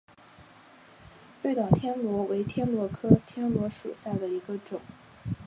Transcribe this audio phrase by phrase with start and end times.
[1.43, 4.81] 绿岛天螺为天螺科天螺属下的一个种。